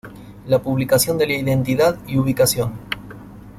[0.47, 2.73] La publicación de la identidad y ubicación